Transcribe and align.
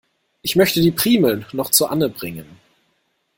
Ich 0.41 0.55
möchte 0.55 0.81
die 0.81 0.89
Primeln 0.89 1.45
noch 1.53 1.69
zu 1.69 1.85
Anne 1.85 2.09
bringen. 2.09 2.57